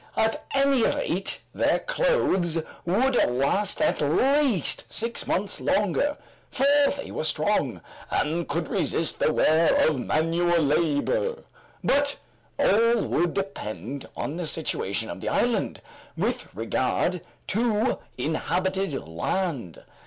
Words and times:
At 0.17 0.47
any 0.55 0.81
rate 0.83 1.41
their 1.53 1.77
clothes 1.77 2.57
would 2.87 3.13
last 3.29 3.81
at 3.83 4.01
least 4.01 4.91
six 4.91 5.27
months 5.27 5.59
longer, 5.61 6.17
for 6.49 6.65
they 6.97 7.11
were 7.11 7.23
strong, 7.23 7.81
and 8.09 8.47
could 8.49 8.67
resist 8.67 9.19
the 9.19 9.31
wear 9.31 9.75
of 9.87 9.99
manual 9.99 10.59
labor. 10.59 11.43
But 11.83 12.15
all 12.57 13.01
would 13.03 13.35
depend 13.35 14.09
on 14.17 14.37
the 14.37 14.47
situation 14.47 15.07
of 15.07 15.21
the 15.21 15.29
island 15.29 15.81
with 16.17 16.47
regard 16.55 17.21
to 17.49 17.99
inhabited 18.17 18.95
land. 19.07 19.83